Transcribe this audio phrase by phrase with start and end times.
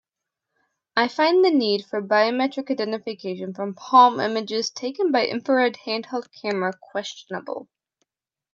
[0.97, 6.73] I find the need for biometric identification from palm images taken by infrared handheld camera
[6.91, 7.67] questionable.